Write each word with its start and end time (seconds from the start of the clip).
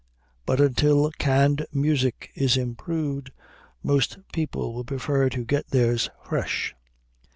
But 0.47 0.59
until 0.59 1.11
canned 1.19 1.67
music 1.71 2.31
is 2.33 2.57
improved, 2.57 3.29
most 3.83 4.17
people 4.33 4.73
will 4.73 4.83
prefer 4.83 5.29
to 5.29 5.45
get 5.45 5.67
theirs 5.67 6.09
fresh. 6.23 6.73